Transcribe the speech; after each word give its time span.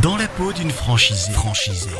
Dans 0.00 0.16
la 0.16 0.26
peau 0.26 0.54
d'une 0.54 0.70
franchisée. 0.70 1.32
Franchisée. 1.32 1.90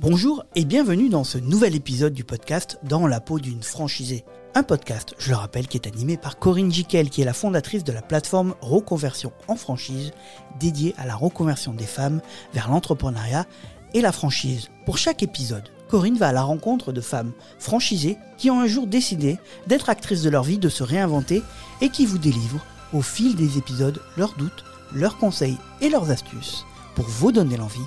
Bonjour 0.00 0.42
et 0.54 0.64
bienvenue 0.64 1.10
dans 1.10 1.22
ce 1.22 1.36
nouvel 1.36 1.74
épisode 1.74 2.14
du 2.14 2.24
podcast 2.24 2.78
Dans 2.82 3.06
la 3.06 3.20
peau 3.20 3.38
d'une 3.38 3.62
franchisée. 3.62 4.24
Un 4.54 4.62
podcast, 4.62 5.14
je 5.18 5.28
le 5.28 5.36
rappelle, 5.36 5.68
qui 5.68 5.76
est 5.76 5.86
animé 5.86 6.16
par 6.16 6.38
Corinne 6.38 6.72
Jiquel, 6.72 7.10
qui 7.10 7.20
est 7.20 7.26
la 7.26 7.34
fondatrice 7.34 7.84
de 7.84 7.92
la 7.92 8.00
plateforme 8.00 8.54
Reconversion 8.62 9.34
en 9.48 9.56
franchise, 9.56 10.12
dédiée 10.58 10.94
à 10.96 11.06
la 11.06 11.14
reconversion 11.14 11.74
des 11.74 11.84
femmes 11.84 12.22
vers 12.54 12.70
l'entrepreneuriat 12.70 13.44
et 13.92 14.00
la 14.00 14.12
franchise. 14.12 14.70
Pour 14.86 14.96
chaque 14.96 15.22
épisode, 15.22 15.68
Corinne 15.90 16.16
va 16.16 16.28
à 16.28 16.32
la 16.32 16.42
rencontre 16.42 16.92
de 16.92 17.02
femmes 17.02 17.32
franchisées 17.58 18.16
qui 18.38 18.50
ont 18.50 18.60
un 18.60 18.66
jour 18.66 18.86
décidé 18.86 19.38
d'être 19.66 19.90
actrices 19.90 20.22
de 20.22 20.30
leur 20.30 20.44
vie, 20.44 20.56
de 20.56 20.70
se 20.70 20.84
réinventer 20.84 21.42
et 21.82 21.90
qui 21.90 22.06
vous 22.06 22.16
délivrent 22.16 22.64
au 22.94 23.02
fil 23.02 23.34
des 23.36 23.58
épisodes 23.58 24.00
leurs 24.16 24.34
doutes, 24.36 24.64
leurs 24.94 25.16
conseils 25.18 25.58
et 25.80 25.88
leurs 25.88 26.10
astuces 26.10 26.64
pour 26.94 27.06
vous 27.06 27.32
donner 27.32 27.56
l'envie, 27.56 27.80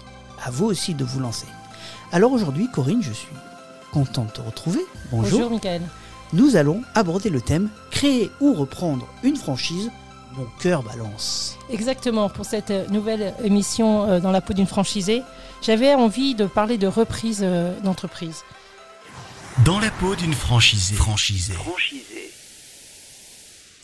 à 0.44 0.52
vous 0.52 0.66
aussi 0.66 0.94
de 0.94 1.04
vous 1.04 1.20
lancer. 1.20 1.48
Alors 2.12 2.32
aujourd'hui, 2.32 2.70
Corinne, 2.72 3.02
je 3.02 3.14
suis 3.14 3.34
contente 3.92 4.28
de 4.28 4.32
te 4.34 4.42
retrouver. 4.42 4.82
Bonjour. 5.12 5.40
Bonjour 5.40 5.52
Michael. 5.52 5.82
Nous 6.34 6.56
allons 6.56 6.82
aborder 6.96 7.30
le 7.30 7.42
thème 7.42 7.70
créer 7.92 8.32
ou 8.42 8.54
reprendre 8.54 9.08
une 9.24 9.36
franchise. 9.36 9.92
Mon 10.38 10.48
cœur 10.60 10.84
balance. 10.84 11.58
Exactement, 11.70 12.28
pour 12.28 12.44
cette 12.46 12.70
euh, 12.70 12.86
nouvelle 12.90 13.34
émission 13.42 14.04
euh, 14.04 14.20
dans 14.20 14.32
la 14.32 14.42
peau 14.42 14.52
d'une 14.52 14.68
franchisée, 14.68 15.24
j'avais 15.62 15.96
envie 15.96 16.36
de 16.36 16.46
parler 16.46 16.78
de 16.78 16.88
reprise 16.88 17.40
euh, 17.42 17.74
d'entreprise. 17.80 18.44
Dans 19.64 19.80
la 19.80 19.90
peau 19.92 20.14
d'une 20.14 20.34
franchisée. 20.34 20.96
Franchisée. 20.96 21.54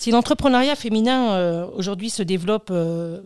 Si 0.02 0.10
l'entrepreneuriat 0.10 0.76
féminin 0.76 1.34
euh, 1.34 1.68
aujourd'hui 1.76 2.09
se 2.09 2.23
développe 2.23 2.70
euh, 2.72 3.22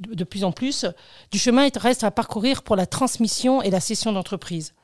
de, 0.00 0.24
plus 0.24 0.42
en 0.42 0.50
plus, 0.50 0.84
du 1.30 1.38
chemin 1.38 1.68
reste 1.76 2.02
à 2.02 2.10
parcourir 2.10 2.64
pour 2.64 2.74
la 2.74 2.86
transmission 2.86 3.62
et 3.62 3.70
la 3.70 3.78
cession 3.78 4.10
d'entreprise. 4.10 4.74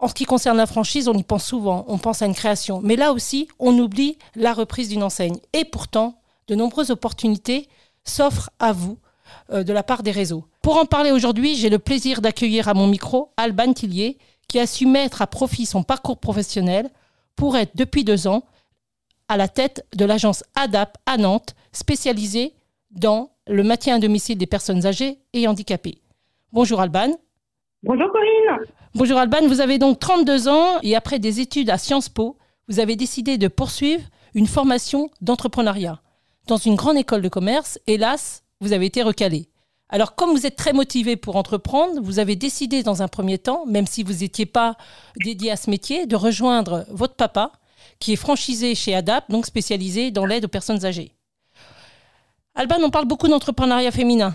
En 0.00 0.08
ce 0.08 0.12
qui 0.12 0.26
concerne 0.26 0.58
la 0.58 0.66
franchise, 0.66 1.08
on 1.08 1.14
y 1.14 1.22
pense 1.22 1.46
souvent, 1.46 1.86
on 1.88 1.96
pense 1.96 2.20
à 2.20 2.26
une 2.26 2.34
création. 2.34 2.82
Mais 2.82 2.96
là 2.96 3.14
aussi, 3.14 3.48
on 3.58 3.78
oublie 3.78 4.18
la 4.36 4.52
reprise 4.52 4.90
d'une 4.90 5.02
enseigne. 5.02 5.38
Et 5.54 5.64
pourtant, 5.64 6.20
de 6.48 6.54
nombreuses 6.54 6.90
opportunités 6.90 7.66
s'offrent 8.04 8.50
à 8.58 8.72
vous 8.72 8.98
euh, 9.54 9.62
de 9.62 9.72
la 9.72 9.82
part 9.82 10.02
des 10.02 10.12
réseaux. 10.12 10.44
Pour 10.60 10.76
en 10.76 10.84
parler 10.84 11.10
aujourd'hui, 11.10 11.54
j'ai 11.54 11.70
le 11.70 11.78
plaisir 11.78 12.20
d'accueillir 12.20 12.68
à 12.68 12.74
mon 12.74 12.86
micro 12.86 13.32
Alban 13.38 13.72
Tillier, 13.72 14.18
qui 14.46 14.60
a 14.60 14.66
su 14.66 14.84
mettre 14.84 15.22
à 15.22 15.26
profit 15.26 15.64
son 15.64 15.84
parcours 15.84 16.18
professionnel 16.18 16.90
pour 17.34 17.56
être 17.56 17.74
depuis 17.76 18.04
deux 18.04 18.26
ans 18.26 18.42
à 19.30 19.36
la 19.36 19.46
tête 19.46 19.86
de 19.94 20.04
l'agence 20.04 20.42
ADAP 20.56 20.98
à 21.06 21.16
Nantes, 21.16 21.54
spécialisée 21.70 22.52
dans 22.90 23.30
le 23.46 23.62
maintien 23.62 23.94
à 23.94 23.98
domicile 24.00 24.36
des 24.36 24.46
personnes 24.46 24.86
âgées 24.86 25.18
et 25.32 25.46
handicapées. 25.46 26.02
Bonjour 26.52 26.80
Alban. 26.80 27.12
Bonjour 27.84 28.10
Corinne. 28.10 28.66
Bonjour 28.92 29.18
Alban, 29.18 29.46
vous 29.46 29.60
avez 29.60 29.78
donc 29.78 30.00
32 30.00 30.48
ans 30.48 30.80
et 30.82 30.96
après 30.96 31.20
des 31.20 31.38
études 31.38 31.70
à 31.70 31.78
Sciences 31.78 32.08
Po, 32.08 32.38
vous 32.66 32.80
avez 32.80 32.96
décidé 32.96 33.38
de 33.38 33.46
poursuivre 33.46 34.02
une 34.34 34.48
formation 34.48 35.10
d'entrepreneuriat 35.20 36.00
dans 36.48 36.56
une 36.56 36.74
grande 36.74 36.96
école 36.96 37.22
de 37.22 37.28
commerce. 37.28 37.78
Hélas, 37.86 38.42
vous 38.60 38.72
avez 38.72 38.86
été 38.86 39.04
recalé. 39.04 39.48
Alors 39.90 40.16
comme 40.16 40.30
vous 40.32 40.44
êtes 40.44 40.56
très 40.56 40.72
motivé 40.72 41.14
pour 41.14 41.36
entreprendre, 41.36 42.00
vous 42.02 42.18
avez 42.18 42.34
décidé 42.34 42.82
dans 42.82 43.00
un 43.00 43.08
premier 43.08 43.38
temps, 43.38 43.64
même 43.64 43.86
si 43.86 44.02
vous 44.02 44.24
n'étiez 44.24 44.46
pas 44.46 44.76
dédié 45.22 45.52
à 45.52 45.56
ce 45.56 45.70
métier, 45.70 46.06
de 46.06 46.16
rejoindre 46.16 46.84
votre 46.90 47.14
papa, 47.14 47.52
qui 48.00 48.14
est 48.14 48.16
franchisé 48.16 48.74
chez 48.74 48.94
ADAP, 48.94 49.30
donc 49.30 49.46
spécialisé 49.46 50.10
dans 50.10 50.24
l'aide 50.24 50.46
aux 50.46 50.48
personnes 50.48 50.84
âgées. 50.84 51.12
Alban, 52.54 52.78
on 52.82 52.90
parle 52.90 53.06
beaucoup 53.06 53.28
d'entrepreneuriat 53.28 53.92
féminin. 53.92 54.34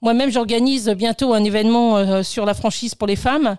Moi-même, 0.00 0.30
j'organise 0.30 0.88
bientôt 0.90 1.34
un 1.34 1.44
événement 1.44 1.96
euh, 1.96 2.22
sur 2.22 2.46
la 2.46 2.54
franchise 2.54 2.94
pour 2.94 3.06
les 3.06 3.16
femmes. 3.16 3.56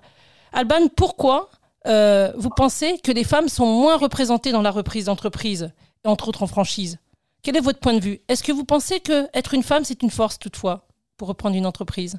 Alban, 0.54 0.88
pourquoi 0.96 1.50
euh, 1.86 2.32
vous 2.38 2.50
pensez 2.50 2.98
que 3.04 3.12
les 3.12 3.24
femmes 3.24 3.48
sont 3.48 3.66
moins 3.66 3.98
représentées 3.98 4.52
dans 4.52 4.62
la 4.62 4.72
reprise 4.72 5.06
d'entreprise, 5.06 5.74
entre 6.04 6.30
autres 6.30 6.44
en 6.44 6.48
franchise? 6.48 7.00
Quel 7.44 7.58
est 7.58 7.62
votre 7.62 7.80
point 7.80 7.94
de 7.94 8.00
vue? 8.00 8.20
Est-ce 8.28 8.44
que 8.44 8.52
vous 8.52 8.66
pensez 8.66 9.00
que 9.00 9.28
être 9.38 9.54
une 9.54 9.64
femme, 9.64 9.84
c'est 9.84 10.02
une 10.02 10.10
force 10.10 10.40
toutefois 10.40 10.88
pour 11.18 11.28
reprendre 11.28 11.56
une 11.56 11.66
entreprise? 11.66 12.18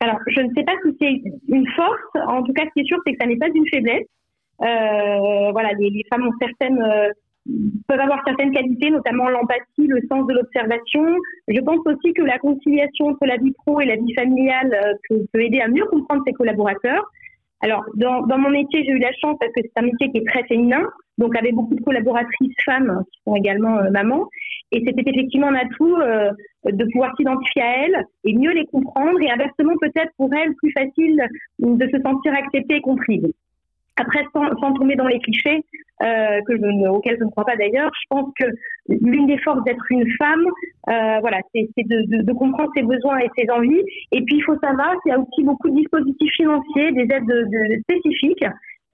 Alors, 0.00 0.18
je 0.26 0.40
ne 0.40 0.54
sais 0.54 0.64
pas 0.64 0.72
si 0.84 0.96
c'est 1.00 1.22
une 1.48 1.66
force. 1.76 2.26
En 2.28 2.42
tout 2.42 2.52
cas, 2.52 2.64
ce 2.64 2.70
qui 2.72 2.80
est 2.80 2.86
sûr, 2.86 2.98
c'est 3.06 3.12
que 3.12 3.18
ça 3.20 3.26
n'est 3.26 3.36
pas 3.36 3.48
une 3.54 3.68
faiblesse. 3.68 4.06
Euh, 4.62 5.52
voilà, 5.52 5.70
les, 5.78 6.04
femmes 6.10 6.26
ont 6.26 6.32
certaines 6.40 6.82
euh, 6.82 7.10
peuvent 7.86 8.00
avoir 8.00 8.22
certaines 8.26 8.52
qualités, 8.52 8.90
notamment 8.90 9.28
l'empathie, 9.28 9.86
le 9.86 10.00
sens 10.10 10.26
de 10.26 10.34
l'observation. 10.34 11.04
Je 11.48 11.60
pense 11.60 11.80
aussi 11.86 12.12
que 12.12 12.22
la 12.22 12.38
conciliation 12.38 13.06
entre 13.06 13.26
la 13.26 13.36
vie 13.36 13.52
pro 13.52 13.80
et 13.80 13.86
la 13.86 13.96
vie 13.96 14.14
familiale 14.14 14.74
euh, 14.84 15.22
peut, 15.32 15.40
aider 15.40 15.60
à 15.60 15.68
mieux 15.68 15.84
comprendre 15.86 16.22
ses 16.26 16.32
collaborateurs. 16.32 17.04
Alors, 17.60 17.84
dans, 17.94 18.22
dans 18.22 18.38
mon 18.38 18.50
métier, 18.50 18.84
j'ai 18.84 18.92
eu 18.92 18.98
la 18.98 19.12
chance 19.20 19.36
parce 19.40 19.52
que 19.52 19.60
c'est 19.62 19.82
un 19.82 19.86
métier 19.86 20.10
qui 20.10 20.18
est 20.18 20.28
très 20.28 20.44
féminin, 20.44 20.82
donc 21.16 21.36
avec 21.36 21.54
beaucoup 21.54 21.74
de 21.74 21.82
collaboratrices 21.82 22.54
femmes 22.64 23.02
qui 23.12 23.20
sont 23.24 23.34
également 23.34 23.80
mamans. 23.90 24.28
Et 24.70 24.82
c'était 24.84 25.10
effectivement 25.10 25.48
un 25.48 25.54
atout 25.54 25.96
euh, 25.96 26.30
de 26.66 26.84
pouvoir 26.92 27.14
s'identifier 27.16 27.62
à 27.62 27.84
elles 27.84 28.04
et 28.24 28.34
mieux 28.34 28.52
les 28.52 28.66
comprendre 28.66 29.20
et 29.20 29.30
inversement 29.30 29.74
peut-être 29.80 30.12
pour 30.16 30.32
elles 30.34 30.54
plus 30.56 30.72
facile 30.72 31.26
de 31.58 31.88
se 31.88 32.00
sentir 32.02 32.32
acceptée 32.34 32.76
et 32.76 32.80
comprise. 32.80 33.32
Après, 33.98 34.24
sans, 34.32 34.72
tomber 34.74 34.94
dans 34.94 35.06
les 35.06 35.18
clichés, 35.18 35.64
euh, 36.02 36.88
auxquels 36.90 37.16
je 37.18 37.24
ne 37.24 37.30
crois 37.30 37.44
pas 37.44 37.56
d'ailleurs, 37.56 37.90
je 38.00 38.06
pense 38.08 38.30
que 38.38 38.44
l'une 38.88 39.26
des 39.26 39.38
forces 39.38 39.62
d'être 39.64 39.84
une 39.90 40.06
femme, 40.16 40.44
euh, 40.88 41.18
voilà, 41.20 41.40
c'est 41.52 41.68
de, 41.78 42.32
comprendre 42.32 42.70
ses 42.76 42.82
besoins 42.82 43.18
et 43.18 43.28
ses 43.36 43.50
envies. 43.50 43.82
Et 44.12 44.22
puis, 44.22 44.36
il 44.36 44.42
faut 44.42 44.56
savoir 44.62 44.94
qu'il 45.02 45.10
y 45.10 45.14
a 45.14 45.18
aussi 45.18 45.42
beaucoup 45.42 45.68
de 45.68 45.74
dispositifs 45.74 46.30
financiers, 46.36 46.92
des 46.92 47.12
aides 47.12 47.26
de, 47.26 47.80
spécifiques 47.82 48.44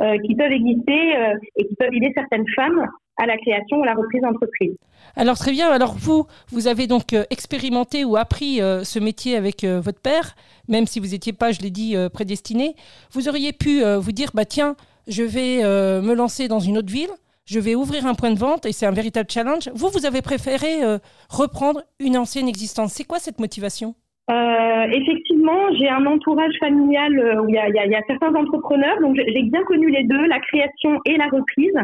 euh, 0.01 0.17
qui 0.25 0.35
peuvent 0.35 0.53
exister 0.53 1.13
et 1.57 1.67
qui 1.67 1.75
peuvent 1.77 1.93
aider 1.93 2.11
certaines 2.15 2.47
femmes 2.57 2.87
à 3.17 3.27
la 3.27 3.37
création 3.37 3.79
ou 3.79 3.83
à 3.83 3.87
la 3.87 3.95
reprise 3.95 4.23
d'entreprise. 4.23 4.75
Alors 5.15 5.37
très 5.37 5.53
bien. 5.53 5.69
Alors 5.69 5.95
vous, 5.97 6.25
vous 6.49 6.67
avez 6.67 6.87
donc 6.87 7.13
expérimenté 7.31 8.05
ou 8.05 8.17
appris 8.17 8.57
ce 8.57 8.99
métier 8.99 9.37
avec 9.37 9.65
votre 9.65 10.01
père, 10.01 10.35
même 10.69 10.87
si 10.87 10.99
vous 10.99 11.09
n'étiez 11.09 11.33
pas, 11.33 11.53
je 11.53 11.61
l'ai 11.61 11.71
dit, 11.71 11.95
prédestiné. 12.13 12.75
Vous 13.13 13.29
auriez 13.29 13.53
pu 13.53 13.83
vous 13.85 14.13
dire, 14.13 14.31
bah 14.35 14.47
tiens, 14.47 14.75
je 15.07 15.23
vais 15.23 15.63
me 16.03 16.15
lancer 16.15 16.49
dans 16.49 16.61
une 16.61 16.79
autre 16.79 16.93
ville, 16.93 17.11
je 17.47 17.61
vais 17.61 17.75
ouvrir 17.75 18.07
un 18.07 18.15
point 18.15 18.31
de 18.33 18.39
vente 18.39 18.67
et 18.67 18.73
c'est 18.73 18.87
un 18.87 18.93
véritable 18.93 19.31
challenge. 19.31 19.69
Vous, 19.75 19.89
vous 19.89 20.07
avez 20.07 20.23
préféré 20.23 20.81
reprendre 21.29 21.83
une 22.01 22.17
ancienne 22.17 22.49
existence. 22.49 22.93
C'est 22.93 23.05
quoi 23.05 23.19
cette 23.19 23.39
motivation? 23.39 23.95
Euh, 24.31 24.85
effectivement, 24.91 25.71
j'ai 25.79 25.89
un 25.89 26.07
entourage 26.07 26.55
familial 26.59 27.41
où 27.43 27.49
il 27.49 27.55
y 27.55 27.59
a, 27.59 28.03
certains 28.07 28.35
entrepreneurs, 28.35 28.99
donc 29.01 29.17
j'ai 29.17 29.43
bien 29.43 29.63
connu 29.65 29.91
les 29.91 30.05
deux, 30.05 30.27
la 30.27 30.41
création 30.41 30.99
et 31.05 31.17
la 31.17 31.27
reprise. 31.27 31.75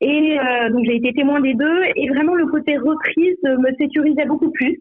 Et 0.00 0.38
euh, 0.38 0.70
donc 0.70 0.84
j'ai 0.84 0.96
été 0.96 1.12
témoin 1.12 1.40
des 1.40 1.54
deux, 1.54 1.82
et 1.94 2.08
vraiment 2.08 2.34
le 2.34 2.46
côté 2.46 2.76
reprise 2.76 3.38
me 3.44 3.72
sécurisait 3.78 4.26
beaucoup 4.26 4.50
plus. 4.50 4.80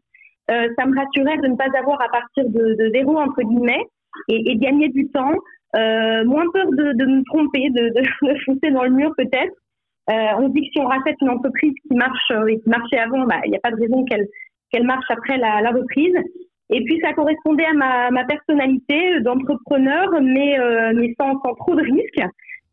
Euh, 0.49 0.67
ça 0.77 0.85
me 0.85 0.97
rassurait 0.97 1.37
de 1.37 1.47
ne 1.47 1.55
pas 1.55 1.69
avoir 1.77 2.01
à 2.01 2.09
partir 2.09 2.45
de, 2.49 2.75
de 2.75 2.91
zéro 2.93 3.17
entre 3.17 3.41
guillemets 3.41 3.85
et, 4.27 4.51
et 4.51 4.57
gagner 4.57 4.89
du 4.89 5.07
temps, 5.09 5.33
euh, 5.75 6.23
moins 6.25 6.45
peur 6.53 6.67
de, 6.71 6.93
de, 6.93 7.05
me 7.05 7.23
tromper, 7.25 7.69
de, 7.69 7.89
de, 7.89 8.39
foncer 8.45 8.71
dans 8.71 8.83
le 8.83 8.91
mur 8.91 9.11
peut-être. 9.17 9.53
on 10.39 10.49
dit 10.49 10.61
que 10.61 10.67
si 10.73 10.79
on 10.79 10.87
rachète 10.87 11.15
une 11.21 11.29
entreprise 11.29 11.73
qui 11.87 11.95
marche 11.95 12.31
et 12.49 12.59
qui 12.59 12.69
marchait 12.69 12.99
avant, 12.99 13.25
bah, 13.25 13.41
il 13.45 13.51
n'y 13.51 13.57
a 13.57 13.61
pas 13.61 13.71
de 13.71 13.79
raison 13.79 14.03
qu'elle 14.05 14.27
qu'elle 14.71 14.85
marche 14.85 15.05
après 15.09 15.37
la, 15.37 15.61
la 15.61 15.71
reprise. 15.71 16.15
Et 16.69 16.83
puis 16.83 16.99
ça 17.01 17.13
correspondait 17.13 17.65
à 17.65 17.73
ma, 17.73 18.09
ma 18.09 18.25
personnalité 18.25 19.19
d'entrepreneur, 19.21 20.09
mais, 20.21 20.59
euh, 20.59 20.91
mais 20.95 21.13
sans, 21.19 21.39
sans, 21.41 21.53
trop 21.55 21.75
de 21.75 21.83
risques. 21.83 22.25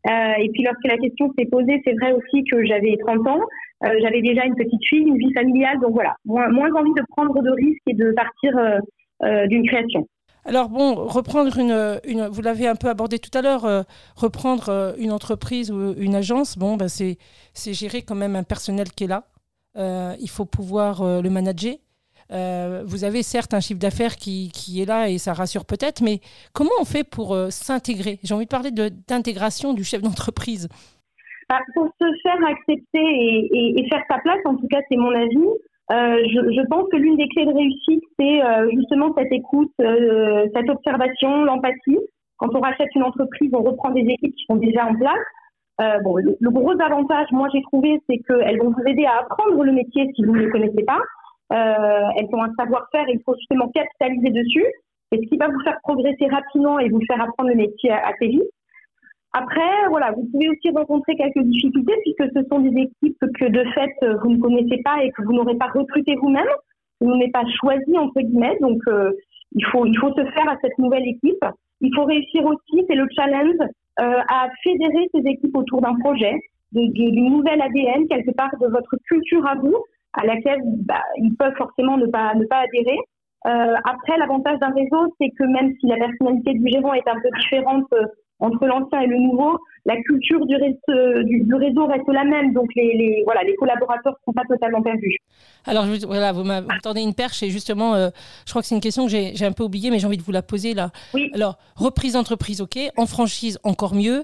Euh, 0.09 0.33
et 0.39 0.49
puis 0.49 0.63
lorsque 0.63 0.85
la 0.85 0.97
question 0.97 1.31
s'est 1.37 1.45
posée, 1.45 1.79
c'est 1.85 1.93
vrai 1.93 2.11
aussi 2.13 2.43
que 2.49 2.65
j'avais 2.65 2.97
30 3.05 3.27
ans, 3.27 3.41
euh, 3.83 3.89
j'avais 4.01 4.21
déjà 4.21 4.45
une 4.45 4.55
petite 4.55 4.83
fille, 4.87 5.03
une 5.05 5.17
vie 5.17 5.33
familiale, 5.33 5.79
donc 5.79 5.93
voilà, 5.93 6.15
moins, 6.25 6.49
moins 6.49 6.73
envie 6.73 6.93
de 6.93 7.03
prendre 7.09 7.39
de 7.41 7.51
risques 7.51 7.81
et 7.87 7.93
de 7.93 8.11
partir 8.13 8.57
euh, 8.57 9.47
d'une 9.47 9.67
création. 9.67 10.07
Alors 10.43 10.69
bon, 10.69 10.95
reprendre 11.07 11.57
une, 11.57 12.27
vous 12.27 12.41
l'avez 12.41 12.67
un 12.67 12.75
peu 12.75 12.89
abordé 12.89 13.19
tout 13.19 13.35
à 13.37 13.41
l'heure, 13.41 13.65
euh, 13.65 13.83
reprendre 14.15 14.69
euh, 14.69 14.93
une 14.97 15.11
entreprise 15.11 15.71
ou 15.71 15.93
une 15.97 16.15
agence, 16.15 16.57
bon, 16.57 16.77
ben 16.77 16.87
c'est 16.87 17.17
gérer 17.55 18.01
quand 18.01 18.15
même 18.15 18.35
un 18.35 18.43
personnel 18.43 18.91
qui 18.91 19.03
est 19.03 19.07
là. 19.07 19.25
Euh, 19.77 20.15
il 20.19 20.29
faut 20.29 20.45
pouvoir 20.45 21.03
le 21.03 21.29
manager. 21.29 21.75
Euh, 22.31 22.83
vous 22.85 23.03
avez 23.03 23.23
certes 23.23 23.53
un 23.53 23.59
chiffre 23.59 23.79
d'affaires 23.79 24.15
qui, 24.15 24.51
est 24.77 24.85
là 24.85 25.09
et 25.09 25.17
ça 25.17 25.33
rassure 25.33 25.65
peut-être, 25.65 26.01
mais 26.01 26.19
comment 26.53 26.71
on 26.79 26.85
fait 26.85 27.03
pour 27.03 27.33
euh, 27.33 27.49
s'intégrer? 27.49 28.19
J'ai 28.23 28.33
envie 28.33 28.45
de 28.45 28.49
parler 28.49 28.71
d'intégration 28.71 29.73
du 29.73 29.83
chef 29.83 30.01
d'entreprise. 30.01 30.69
Bah, 31.49 31.59
pour 31.75 31.87
se 31.99 32.05
faire 32.23 32.39
accepter 32.47 32.79
et, 32.93 33.85
faire 33.89 34.03
sa 34.09 34.17
place, 34.19 34.39
en 34.45 34.55
tout 34.55 34.67
cas 34.69 34.79
c'est 34.87 34.95
mon 34.95 35.13
avis, 35.13 35.35
euh, 35.35 35.70
je, 35.91 36.51
je, 36.53 36.67
pense 36.67 36.87
que 36.89 36.97
l'une 36.97 37.17
des 37.17 37.27
clés 37.29 37.45
de 37.45 37.53
réussite, 37.53 38.03
c'est 38.17 38.43
euh, 38.43 38.69
justement 38.71 39.13
cette 39.17 39.31
écoute, 39.31 39.71
euh, 39.81 40.47
cette 40.55 40.69
observation, 40.69 41.43
l'empathie. 41.43 41.99
Quand 42.37 42.55
on 42.55 42.59
rachète 42.59 42.89
une 42.95 43.03
entreprise, 43.03 43.51
on 43.53 43.61
reprend 43.61 43.91
des 43.91 44.01
équipes 44.01 44.35
qui 44.35 44.45
sont 44.45 44.55
déjà 44.55 44.85
en 44.85 44.95
place. 44.95 46.01
bon, 46.03 46.15
le, 46.17 46.49
gros 46.49 46.79
avantage, 46.79 47.27
moi 47.31 47.49
j'ai 47.53 47.61
trouvé, 47.63 48.01
c'est 48.09 48.17
qu'elles 48.19 48.59
vont 48.59 48.71
vous 48.71 48.87
aider 48.87 49.05
à 49.05 49.19
apprendre 49.19 49.63
le 49.63 49.71
métier 49.71 50.11
si 50.15 50.23
vous 50.23 50.35
ne 50.35 50.43
le 50.43 50.51
connaissez 50.51 50.83
pas. 50.83 51.01
elles 51.49 52.29
ont 52.33 52.43
un 52.43 52.53
savoir-faire 52.57 53.07
et 53.09 53.13
il 53.13 53.21
faut 53.23 53.35
justement 53.35 53.69
capitaliser 53.69 54.31
dessus. 54.31 54.65
C'est 55.11 55.19
ce 55.19 55.27
qui 55.27 55.37
va 55.37 55.49
vous 55.49 55.61
faire 55.63 55.77
progresser 55.83 56.27
rapidement 56.27 56.79
et 56.79 56.89
vous 56.89 57.01
faire 57.05 57.21
apprendre 57.21 57.49
le 57.49 57.55
métier 57.55 57.91
assez 57.91 58.27
vite. 58.27 58.49
Après, 59.33 59.87
voilà, 59.89 60.11
vous 60.11 60.27
pouvez 60.31 60.49
aussi 60.49 60.69
rencontrer 60.75 61.15
quelques 61.15 61.43
difficultés 61.43 61.95
puisque 62.03 62.31
ce 62.35 62.43
sont 62.49 62.59
des 62.59 62.81
équipes 62.81 63.25
que 63.39 63.45
de 63.45 63.63
fait 63.71 63.91
vous 64.23 64.31
ne 64.31 64.41
connaissez 64.41 64.81
pas 64.83 65.03
et 65.03 65.11
que 65.11 65.23
vous 65.23 65.33
n'aurez 65.33 65.55
pas 65.55 65.67
recruté 65.67 66.15
vous-même, 66.21 66.49
vous 66.99 67.15
n'avez 67.15 67.31
pas 67.31 67.43
choisi 67.61 67.97
entre 67.97 68.19
guillemets. 68.19 68.57
Donc 68.59 68.81
euh, 68.87 69.11
il 69.53 69.65
faut 69.67 69.85
il 69.85 69.97
faut 69.97 70.13
se 70.13 70.23
faire 70.31 70.49
à 70.49 70.57
cette 70.61 70.77
nouvelle 70.77 71.07
équipe. 71.07 71.45
Il 71.79 71.91
faut 71.95 72.03
réussir 72.03 72.45
aussi, 72.45 72.85
c'est 72.87 72.95
le 72.95 73.07
challenge, 73.15 73.57
euh, 74.01 74.21
à 74.27 74.49
fédérer 74.63 75.09
ces 75.13 75.21
équipes 75.25 75.55
autour 75.57 75.81
d'un 75.81 75.95
projet, 75.95 76.35
d'une 76.73 77.29
nouvelle 77.29 77.61
ADN 77.61 78.07
quelque 78.07 78.31
part 78.31 78.51
de 78.59 78.67
votre 78.67 78.95
culture 79.07 79.47
à 79.47 79.55
vous, 79.55 79.75
à 80.13 80.25
laquelle 80.25 80.61
bah, 80.85 81.01
ils 81.17 81.35
peuvent 81.35 81.55
forcément 81.57 81.97
ne 81.97 82.07
pas 82.07 82.33
ne 82.35 82.45
pas 82.45 82.59
adhérer. 82.59 82.97
Euh, 83.47 83.75
après, 83.85 84.17
l'avantage 84.17 84.59
d'un 84.59 84.69
réseau, 84.69 85.13
c'est 85.19 85.29
que 85.31 85.43
même 85.43 85.73
si 85.79 85.87
la 85.87 85.95
personnalité 85.95 86.53
du 86.53 86.67
gérant 86.67 86.93
est 86.93 87.07
un 87.07 87.19
peu 87.19 87.29
différente 87.39 87.85
euh, 87.93 88.05
entre 88.41 88.65
l'ancien 88.65 89.01
et 89.01 89.07
le 89.07 89.17
nouveau, 89.17 89.57
la 89.85 89.95
culture 90.01 90.45
du, 90.45 90.55
reste, 90.55 91.25
du, 91.25 91.55
réseau 91.55 91.85
reste 91.87 92.07
la 92.07 92.23
même. 92.23 92.53
Donc, 92.53 92.69
les, 92.75 92.97
les 92.97 93.21
voilà, 93.23 93.43
les 93.43 93.55
collaborateurs 93.55 94.13
ne 94.13 94.25
sont 94.25 94.33
pas 94.33 94.43
totalement 94.47 94.81
perdus. 94.81 95.15
Alors, 95.65 95.85
voilà, 96.07 96.31
vous 96.31 96.43
m'entendez 96.43 97.01
une 97.01 97.13
perche 97.13 97.43
et 97.43 97.49
justement, 97.49 97.95
euh, 97.95 98.09
je 98.45 98.51
crois 98.51 98.61
que 98.61 98.67
c'est 98.67 98.75
une 98.75 98.81
question 98.81 99.05
que 99.05 99.11
j'ai 99.11 99.45
un 99.45 99.51
peu 99.51 99.63
oubliée, 99.63 99.91
mais 99.91 99.99
j'ai 99.99 100.07
envie 100.07 100.17
de 100.17 100.23
vous 100.23 100.31
la 100.31 100.41
poser 100.41 100.73
là. 100.73 100.91
Oui. 101.13 101.29
Alors, 101.33 101.57
reprise 101.75 102.13
d'entreprise, 102.13 102.61
ok. 102.61 102.77
En 102.97 103.05
franchise, 103.05 103.59
encore 103.63 103.95
mieux. 103.95 104.23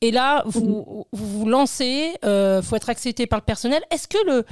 Et 0.00 0.10
là, 0.10 0.42
vous 0.46 1.06
vous, 1.12 1.24
vous 1.24 1.48
lancez, 1.48 2.12
il 2.22 2.28
euh, 2.28 2.62
faut 2.62 2.76
être 2.76 2.90
accepté 2.90 3.26
par 3.26 3.38
le 3.38 3.44
personnel. 3.44 3.82
Est-ce 3.90 4.08
que 4.08 4.18
le, 4.26 4.44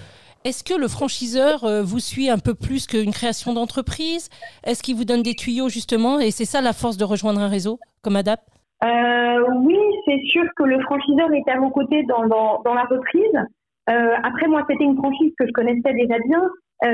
est-ce 0.44 0.64
que 0.64 0.74
le 0.74 0.88
franchiseur 0.88 1.64
euh, 1.64 1.82
vous 1.82 2.00
suit 2.00 2.30
un 2.30 2.38
peu 2.38 2.54
plus 2.54 2.86
qu'une 2.86 3.12
création 3.12 3.52
d'entreprise? 3.52 4.28
Est-ce 4.64 4.82
qu'il 4.82 4.96
vous 4.96 5.04
donne 5.04 5.22
des 5.22 5.34
tuyaux 5.34 5.68
justement? 5.68 6.18
Et 6.18 6.30
c'est 6.30 6.46
ça 6.46 6.60
la 6.60 6.72
force 6.72 6.96
de 6.96 7.04
rejoindre 7.04 7.40
un 7.40 7.48
réseau 7.48 7.78
comme 8.00 8.16
ADAP? 8.16 8.40
Euh, 8.84 9.44
Oui, 9.56 9.78
c'est 10.06 10.22
sûr 10.24 10.44
que 10.56 10.64
le 10.64 10.80
franchiseur 10.80 11.32
est 11.32 11.48
à 11.50 11.58
vos 11.58 11.70
côtés 11.70 12.02
dans, 12.04 12.26
dans, 12.26 12.74
la 12.74 12.84
reprise. 12.84 13.36
Euh, 13.90 14.14
après, 14.22 14.46
moi, 14.48 14.64
c'était 14.68 14.84
une 14.84 14.96
franchise 14.96 15.32
que 15.38 15.46
je 15.46 15.52
connaissais 15.52 15.92
déjà 15.92 16.16
bien, 16.26 16.42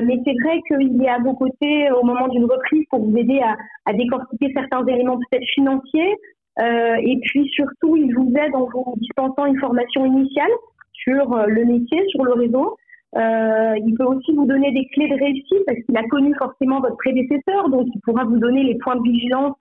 mais 0.05 0.21
c'est 0.25 0.35
vrai 0.43 0.61
qu'il 0.69 1.03
est 1.03 1.09
à 1.09 1.19
vos 1.19 1.35
côtés 1.35 1.91
au 1.93 2.05
moment 2.05 2.29
d'une 2.29 2.45
reprise 2.45 2.85
pour 2.91 3.01
vous 3.01 3.17
aider 3.17 3.41
à, 3.41 3.57
à 3.87 3.95
décortiquer 3.95 4.53
certains 4.55 4.85
éléments 4.87 5.17
peut-être 5.17 5.49
financiers. 5.55 6.15
et 6.61 7.19
puis 7.23 7.49
surtout, 7.49 7.97
il 7.97 8.15
vous 8.15 8.31
aide 8.37 8.55
en 8.55 8.67
vous 8.67 8.95
dispensant 8.99 9.47
une 9.47 9.59
formation 9.59 10.05
initiale 10.05 10.51
sur 10.93 11.37
le 11.47 11.65
métier, 11.65 12.05
sur 12.09 12.25
le 12.25 12.35
réseau. 12.35 12.77
Euh, 13.17 13.75
il 13.87 13.95
peut 13.95 14.05
aussi 14.05 14.33
vous 14.35 14.45
donner 14.45 14.71
des 14.73 14.87
clés 14.89 15.09
de 15.09 15.15
réussite 15.15 15.65
parce 15.67 15.79
qu'il 15.81 15.97
a 15.97 16.07
connu 16.09 16.35
forcément 16.37 16.81
votre 16.81 16.97
prédécesseur, 16.97 17.71
donc 17.71 17.87
il 17.95 18.01
pourra 18.03 18.25
vous 18.25 18.39
donner 18.39 18.65
les 18.65 18.77
points 18.77 18.97
de 18.97 19.03
vigilance 19.03 19.57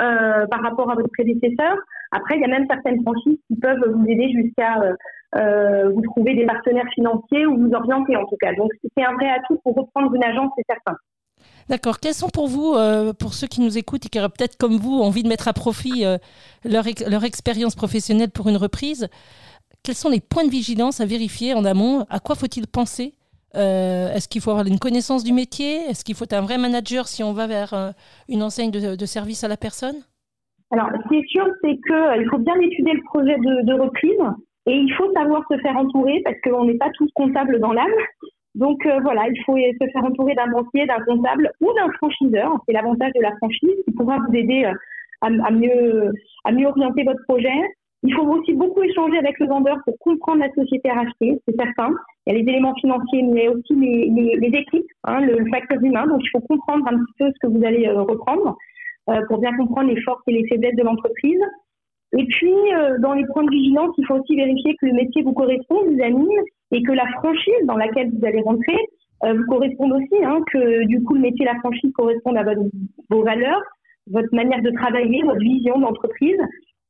euh, 0.00 0.46
par 0.46 0.62
rapport 0.62 0.90
à 0.90 0.94
votre 0.94 1.10
prédécesseur. 1.10 1.76
Après, 2.12 2.36
il 2.36 2.40
y 2.40 2.44
a 2.44 2.48
même 2.48 2.66
certaines 2.68 3.00
franchises 3.02 3.38
qui 3.48 3.56
peuvent 3.56 3.84
vous 3.92 4.06
aider 4.06 4.30
jusqu'à 4.30 4.80
euh, 4.82 4.92
euh 5.36 5.90
vous 5.90 6.02
trouver 6.02 6.34
des 6.34 6.46
partenaires 6.46 6.88
financiers 6.94 7.46
ou 7.46 7.56
vous 7.56 7.72
orienter 7.72 8.16
en 8.16 8.26
tout 8.26 8.36
cas. 8.40 8.52
Donc 8.54 8.70
c'est 8.96 9.04
un 9.04 9.14
vrai 9.14 9.28
atout 9.30 9.58
pour 9.62 9.74
reprendre 9.74 10.14
une 10.14 10.24
agence, 10.24 10.50
c'est 10.56 10.64
certain. 10.68 10.96
D'accord. 11.68 11.98
Quels 11.98 12.14
sont 12.14 12.28
pour 12.28 12.46
vous, 12.46 12.76
pour 13.18 13.32
ceux 13.32 13.46
qui 13.46 13.62
nous 13.62 13.78
écoutent 13.78 14.04
et 14.04 14.08
qui 14.08 14.18
auraient 14.18 14.28
peut-être 14.28 14.58
comme 14.58 14.76
vous 14.76 15.00
envie 15.00 15.22
de 15.22 15.28
mettre 15.28 15.48
à 15.48 15.54
profit 15.54 16.04
leur 16.64 17.24
expérience 17.24 17.74
professionnelle 17.74 18.30
pour 18.30 18.48
une 18.48 18.58
reprise, 18.58 19.08
quels 19.82 19.94
sont 19.94 20.10
les 20.10 20.20
points 20.20 20.44
de 20.44 20.50
vigilance 20.50 21.00
à 21.00 21.06
vérifier 21.06 21.54
en 21.54 21.64
amont? 21.64 22.06
À 22.10 22.20
quoi 22.20 22.34
faut-il 22.34 22.66
penser? 22.66 23.14
Euh, 23.56 24.12
Est-ce 24.12 24.28
qu'il 24.28 24.40
faut 24.40 24.50
avoir 24.50 24.66
une 24.66 24.78
connaissance 24.78 25.24
du 25.24 25.32
métier? 25.32 25.76
Est-ce 25.88 26.04
qu'il 26.04 26.14
faut 26.14 26.32
un 26.32 26.40
vrai 26.40 26.58
manager 26.58 27.08
si 27.08 27.22
on 27.22 27.32
va 27.32 27.46
vers 27.46 27.74
euh, 27.74 27.90
une 28.28 28.42
enseigne 28.42 28.70
de, 28.70 29.06
service 29.06 29.44
à 29.44 29.48
la 29.48 29.56
personne? 29.56 29.96
Alors, 30.70 30.88
ce 30.92 31.08
qui 31.08 31.16
est 31.16 31.28
sûr, 31.28 31.46
c'est 31.62 31.76
qu'il 31.76 31.94
euh, 31.94 32.28
faut 32.30 32.38
bien 32.38 32.58
étudier 32.60 32.94
le 32.94 33.02
projet 33.02 33.36
de, 33.38 33.72
reprise 33.74 34.18
et 34.66 34.76
il 34.76 34.92
faut 34.94 35.12
savoir 35.12 35.42
se 35.50 35.58
faire 35.58 35.76
entourer 35.76 36.20
parce 36.24 36.36
qu'on 36.42 36.64
n'est 36.64 36.78
pas 36.78 36.90
tous 36.94 37.08
comptables 37.14 37.60
dans 37.60 37.72
l'âme. 37.72 37.86
Donc 38.54 38.86
voilà, 39.02 39.26
il 39.28 39.42
faut 39.44 39.56
se 39.56 39.90
faire 39.92 40.04
entourer 40.04 40.34
d'un 40.34 40.46
banquier, 40.46 40.86
d'un 40.86 41.04
comptable 41.04 41.50
ou 41.60 41.72
d'un 41.74 41.90
franchiseur. 41.94 42.56
C'est 42.66 42.72
l'avantage 42.72 43.12
de 43.14 43.20
la 43.20 43.36
franchise 43.36 43.74
qui 43.84 43.92
pourra 43.94 44.18
vous 44.18 44.34
aider 44.34 44.64
à, 45.20 45.50
mieux, 45.50 46.12
à 46.44 46.52
mieux 46.52 46.66
orienter 46.66 47.02
votre 47.04 47.22
projet. 47.26 47.60
Il 48.06 48.12
faut 48.12 48.26
aussi 48.26 48.52
beaucoup 48.52 48.82
échanger 48.82 49.16
avec 49.16 49.38
le 49.40 49.46
vendeur 49.46 49.78
pour 49.86 49.98
comprendre 49.98 50.40
la 50.40 50.52
société 50.52 50.90
à 50.90 50.94
racheter, 50.94 51.40
c'est 51.48 51.56
certain. 51.56 51.90
Il 52.26 52.34
y 52.34 52.36
a 52.36 52.38
les 52.38 52.50
éléments 52.50 52.74
financiers, 52.74 53.22
mais 53.22 53.48
aussi 53.48 53.74
les, 53.74 54.10
les, 54.10 54.36
les 54.36 54.58
équipes, 54.58 54.86
hein, 55.04 55.20
le, 55.20 55.42
facteur 55.50 55.82
humain. 55.82 56.06
Donc, 56.06 56.20
il 56.22 56.28
faut 56.28 56.40
comprendre 56.40 56.86
un 56.86 56.98
petit 56.98 57.14
peu 57.18 57.30
ce 57.32 57.38
que 57.40 57.50
vous 57.50 57.64
allez 57.64 57.86
euh, 57.88 58.02
reprendre 58.02 58.58
euh, 59.08 59.22
pour 59.26 59.38
bien 59.38 59.56
comprendre 59.56 59.88
les 59.88 60.00
forces 60.02 60.22
et 60.26 60.32
les 60.32 60.46
faiblesses 60.48 60.76
de 60.76 60.82
l'entreprise. 60.82 61.40
Et 62.18 62.26
puis, 62.26 62.52
euh, 62.74 62.98
dans 62.98 63.14
les 63.14 63.24
points 63.32 63.44
de 63.44 63.50
vigilance, 63.50 63.94
il 63.96 64.04
faut 64.06 64.16
aussi 64.16 64.36
vérifier 64.36 64.76
que 64.76 64.84
le 64.84 64.92
métier 64.92 65.22
vous 65.22 65.32
correspond, 65.32 65.82
vous 65.86 66.02
anime, 66.02 66.42
et 66.72 66.82
que 66.82 66.92
la 66.92 67.06
franchise 67.18 67.64
dans 67.64 67.76
laquelle 67.76 68.10
vous 68.10 68.24
allez 68.26 68.42
rentrer 68.42 68.78
vous 69.22 69.46
corresponde 69.46 69.94
aussi, 69.94 70.22
hein, 70.22 70.40
que 70.52 70.84
du 70.84 71.02
coup, 71.02 71.14
le 71.14 71.20
métier, 71.20 71.46
la 71.46 71.58
franchise 71.60 71.90
correspondent 71.94 72.36
à 72.36 72.44
vos 73.08 73.22
valeurs, 73.22 73.62
votre 74.10 74.28
manière 74.34 74.60
de 74.60 74.70
travailler, 74.72 75.22
votre 75.22 75.40
vision 75.40 75.78
d'entreprise. 75.78 76.36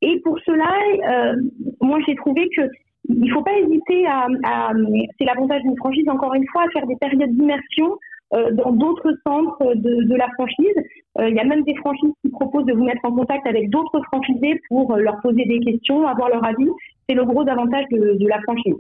Et 0.04 0.20
pour 0.20 0.38
cela, 0.44 0.70
euh, 1.08 1.34
moi 1.80 1.98
j'ai 2.06 2.14
trouvé 2.14 2.46
que 2.54 2.62
il 3.08 3.30
faut 3.32 3.42
pas 3.42 3.58
hésiter 3.58 4.06
à, 4.06 4.26
c'est 5.18 5.24
l'avantage 5.24 5.62
d'une 5.62 5.76
franchise 5.76 6.08
encore 6.08 6.34
une 6.34 6.46
fois, 6.48 6.62
à 6.62 6.68
faire 6.72 6.86
des 6.86 6.96
périodes 6.96 7.30
d'immersion 7.30 7.98
euh, 8.34 8.50
dans 8.52 8.72
d'autres 8.72 9.12
centres 9.26 9.74
de, 9.74 10.14
la 10.14 10.28
franchise. 10.34 10.76
Euh, 11.18 11.28
il 11.28 11.34
y 11.34 11.38
a 11.38 11.44
même 11.44 11.64
des 11.64 11.74
franchises 11.76 12.12
qui 12.22 12.30
proposent 12.30 12.66
de 12.66 12.72
vous 12.74 12.84
mettre 12.84 13.04
en 13.04 13.12
contact 13.12 13.46
avec 13.46 13.70
d'autres 13.70 14.00
franchisés 14.04 14.60
pour 14.68 14.96
leur 14.96 15.20
poser 15.22 15.44
des 15.44 15.60
questions, 15.60 16.06
avoir 16.06 16.28
leur 16.28 16.44
avis. 16.44 16.68
C'est 17.08 17.14
le 17.14 17.24
gros 17.24 17.46
avantage 17.48 17.84
de 17.90 18.28
la 18.28 18.40
franchise. 18.42 18.76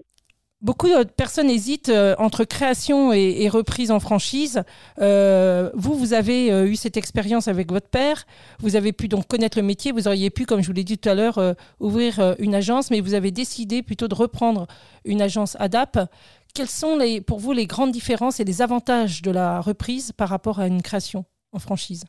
Beaucoup 0.64 0.88
de 0.88 1.04
personnes 1.04 1.50
hésitent 1.50 1.90
euh, 1.90 2.14
entre 2.16 2.44
création 2.44 3.12
et, 3.12 3.50
reprise 3.50 3.90
en 3.90 4.00
franchise. 4.00 4.62
Euh, 4.98 5.68
vous, 5.74 5.92
vous 5.92 6.14
avez 6.14 6.50
euh, 6.50 6.66
eu 6.66 6.74
cette 6.74 6.96
expérience 6.96 7.48
avec 7.48 7.70
votre 7.70 7.90
père. 7.90 8.24
Vous 8.60 8.74
avez 8.74 8.94
pu 8.94 9.06
donc 9.06 9.26
connaître 9.26 9.58
le 9.58 9.62
métier. 9.62 9.92
Vous 9.92 10.08
auriez 10.08 10.30
pu, 10.30 10.46
comme 10.46 10.62
je 10.62 10.68
vous 10.68 10.72
l'ai 10.72 10.82
dit 10.82 10.96
tout 10.96 11.10
à 11.10 11.14
l'heure, 11.14 11.38
ouvrir 11.80 12.34
une 12.38 12.54
agence, 12.54 12.90
mais 12.90 13.02
vous 13.02 13.12
avez 13.12 13.30
décidé 13.30 13.82
plutôt 13.82 14.08
de 14.08 14.14
reprendre 14.14 14.66
une 15.04 15.20
agence 15.20 15.54
ADAP. 15.60 15.98
Quelles 16.54 16.68
sont 16.68 16.98
pour 17.26 17.40
vous 17.40 17.52
les 17.52 17.66
grandes 17.66 17.92
différences 17.92 18.40
et 18.40 18.44
les 18.44 18.62
avantages 18.62 19.20
de 19.20 19.30
la 19.30 19.60
reprise 19.60 20.12
par 20.12 20.30
rapport 20.30 20.60
à 20.60 20.66
une 20.66 20.80
création 20.80 21.26
en 21.52 21.58
franchise? 21.58 22.06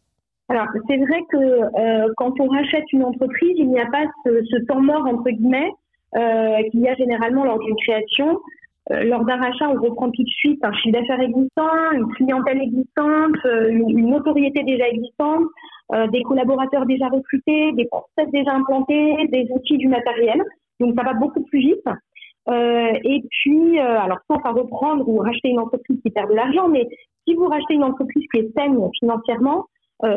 Alors, 0.47 0.67
c'est 0.87 0.97
vrai 0.97 1.19
que 1.29 2.13
quand 2.15 2.39
on 2.39 2.47
rachète 2.47 2.85
une 2.93 3.03
entreprise, 3.03 3.55
il 3.57 3.67
n'y 3.67 3.81
a 3.81 3.87
pas 3.87 4.05
ce, 4.23 4.45
ce 4.49 4.65
temps 4.65 4.81
mort, 4.81 5.05
entre 5.05 5.29
guillemets, 5.29 5.71
qu'il 6.13 6.79
y 6.79 6.87
a 6.87 6.95
généralement 6.95 7.43
lors 7.43 7.59
d'une 7.59 7.75
création. 7.75 8.39
Euh, 8.91 9.03
lors 9.03 9.25
d'un 9.25 9.37
rachat, 9.37 9.67
on 9.69 9.81
reprend 9.81 10.11
tout 10.11 10.23
de 10.23 10.29
suite 10.29 10.63
un 10.63 10.71
chiffre 10.73 10.99
d'affaires 10.99 11.19
existant, 11.19 11.91
une 11.93 12.07
clientèle 12.13 12.61
existante, 12.61 13.35
euh, 13.45 13.69
une, 13.69 14.09
notoriété 14.09 14.63
déjà 14.63 14.87
existante, 14.87 15.43
des 16.11 16.23
collaborateurs 16.23 16.87
déjà 16.87 17.07
recrutés, 17.09 17.71
des 17.73 17.85
process 17.85 18.27
déjà 18.31 18.53
implantés, 18.53 19.27
des 19.31 19.47
outils 19.51 19.77
du 19.77 19.87
matériel. 19.87 20.41
Donc 20.79 20.95
ça 20.97 21.03
va 21.03 21.13
beaucoup 21.13 21.43
plus 21.43 21.59
vite. 21.59 21.85
Euh, 22.49 22.91
et 23.03 23.23
puis, 23.29 23.77
alors 23.77 24.17
sauf 24.29 24.41
à 24.45 24.51
reprendre 24.51 25.07
ou 25.07 25.17
racheter 25.17 25.49
une 25.49 25.59
entreprise 25.59 25.99
qui 26.01 26.09
perd 26.09 26.31
de 26.31 26.35
l'argent, 26.35 26.69
mais 26.69 26.87
si 27.27 27.35
vous 27.35 27.45
rachetez 27.45 27.75
une 27.75 27.83
entreprise 27.83 28.25
qui 28.33 28.39
est 28.39 28.51
saine 28.57 28.79
financièrement, 28.99 29.65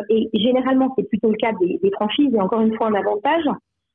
et 0.09 0.31
généralement 0.33 0.93
c'est 0.97 1.07
plutôt 1.07 1.29
le 1.29 1.37
cas 1.37 1.53
des, 1.61 1.79
des, 1.83 1.91
franchises, 1.91 2.35
et 2.35 2.41
encore 2.41 2.63
une 2.63 2.75
fois 2.75 2.89
un 2.89 2.95
avantage, 2.95 3.45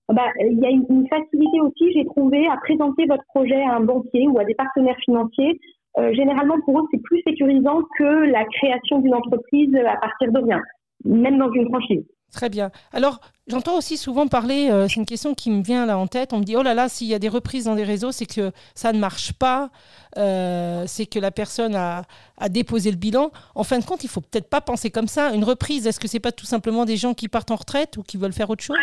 bah, 0.10 0.27
il 0.39 0.60
y 0.60 0.65
a 0.65 0.69
une, 0.69 1.07
facilité 1.07 1.62
aussi, 1.62 1.93
j'ai 1.93 2.05
trouvé, 2.05 2.48
à 2.48 2.57
présenter 2.57 3.05
votre 3.05 3.24
projet 3.33 3.62
à 3.63 3.75
un 3.75 3.79
banquier 3.79 4.27
ou 4.27 4.39
à 4.39 4.43
des 4.43 4.55
partenaires 4.55 4.98
financiers. 5.05 5.60
Euh, 5.98 6.13
généralement, 6.13 6.60
pour 6.65 6.79
eux, 6.79 6.83
c'est 6.91 7.01
plus 7.01 7.22
sécurisant 7.25 7.81
que 7.98 8.25
la 8.31 8.43
création 8.45 9.00
d'une 9.00 9.15
entreprise 9.15 9.74
à 9.75 9.98
partir 9.98 10.31
de 10.31 10.39
rien, 10.39 10.60
même 11.05 11.38
dans 11.38 11.51
une 11.51 11.69
franchise. 11.69 12.03
Très 12.33 12.50
bien. 12.50 12.72
Alors, 12.91 13.19
j'entends 13.45 13.77
aussi 13.77 13.95
souvent 13.95 14.27
parler, 14.27 14.69
euh, 14.72 14.88
c'est 14.88 14.95
une 14.95 15.05
question 15.05 15.36
qui 15.36 15.51
me 15.51 15.62
vient 15.62 15.86
là 15.86 16.00
en 16.00 16.07
tête, 16.07 16.33
on 16.33 16.39
me 16.39 16.43
dit, 16.43 16.57
oh 16.57 16.63
là 16.63 16.74
là, 16.74 16.89
s'il 16.89 17.05
y 17.05 17.13
a 17.13 17.19
des 17.19 17.29
reprises 17.29 17.65
dans 17.65 17.75
des 17.75 17.83
réseaux, 17.83 18.12
c'est 18.12 18.25
que 18.25 18.51
ça 18.74 18.91
ne 18.91 18.98
marche 18.98 19.33
pas, 19.33 19.69
euh, 20.17 20.83
c'est 20.88 21.05
que 21.05 21.19
la 21.19 21.29
personne 21.29 21.75
a, 21.75 22.05
a, 22.39 22.50
déposé 22.50 22.89
le 22.89 22.98
bilan. 22.98 23.29
En 23.53 23.63
fin 23.63 23.77
de 23.77 23.86
compte, 23.86 24.03
il 24.03 24.10
faut 24.10 24.22
peut-être 24.22 24.50
pas 24.50 24.62
penser 24.62 24.89
comme 24.89 25.07
ça. 25.07 25.31
Une 25.36 25.43
reprise, 25.43 25.86
est-ce 25.86 26.00
que 26.00 26.07
c'est 26.07 26.19
pas 26.19 26.31
tout 26.31 26.48
simplement 26.48 26.86
des 26.86 26.98
gens 26.98 27.13
qui 27.13 27.27
partent 27.27 27.51
en 27.51 27.55
retraite 27.55 27.98
ou 27.98 28.01
qui 28.03 28.17
veulent 28.17 28.33
faire 28.33 28.50
autre 28.50 28.63
chose? 28.63 28.77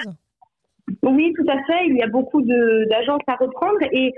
Oui, 1.02 1.32
tout 1.36 1.46
à 1.48 1.62
fait. 1.64 1.86
Il 1.86 1.96
y 1.96 2.02
a 2.02 2.08
beaucoup 2.08 2.42
d'agences 2.42 3.22
à 3.26 3.36
reprendre 3.36 3.78
et 3.92 4.12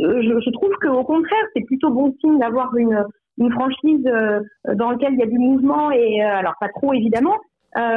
euh, 0.00 0.22
je, 0.22 0.40
je 0.44 0.50
trouve 0.50 0.72
qu'au 0.80 1.04
contraire, 1.04 1.44
c'est 1.54 1.64
plutôt 1.64 1.90
bon 1.90 2.14
signe 2.20 2.38
d'avoir 2.38 2.74
une, 2.76 3.04
franchise 3.52 4.06
euh, 4.06 4.40
dans 4.74 4.90
laquelle 4.90 5.14
il 5.14 5.18
y 5.18 5.22
a 5.22 5.26
du 5.26 5.38
mouvement 5.38 5.90
et 5.90 6.22
euh, 6.22 6.36
alors 6.36 6.54
pas 6.60 6.68
trop 6.68 6.92
évidemment, 6.92 7.36